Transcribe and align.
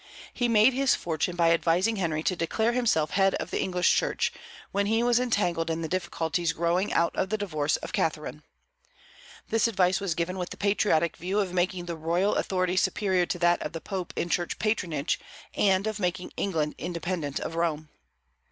He 0.33 0.47
made 0.47 0.73
his 0.73 0.95
fortune 0.95 1.35
by 1.35 1.51
advising 1.51 1.97
Henry 1.97 2.23
to 2.23 2.35
declare 2.35 2.71
himself 2.71 3.11
Head 3.11 3.35
of 3.35 3.51
the 3.51 3.61
English 3.61 3.93
Church, 3.95 4.33
when 4.71 4.87
he 4.87 5.03
was 5.03 5.19
entangled 5.19 5.69
in 5.69 5.83
the 5.83 5.87
difficulties 5.87 6.53
growing 6.53 6.91
out 6.91 7.15
of 7.15 7.29
the 7.29 7.37
divorce 7.37 7.77
of 7.77 7.93
Catharine. 7.93 8.41
This 9.49 9.67
advice 9.67 9.99
was 9.99 10.15
given 10.15 10.39
with 10.39 10.49
the 10.49 10.57
patriotic 10.57 11.17
view 11.17 11.37
of 11.39 11.53
making 11.53 11.85
the 11.85 11.95
royal 11.95 12.33
authority 12.33 12.77
superior 12.77 13.27
to 13.27 13.37
that 13.37 13.61
of 13.61 13.73
the 13.73 13.79
Pope 13.79 14.11
in 14.15 14.27
Church 14.27 14.57
patronage, 14.57 15.19
and 15.53 15.85
of 15.85 15.99
making 15.99 16.31
England 16.35 16.73
independent 16.79 17.39
of 17.39 17.53
Rome. 17.53 17.89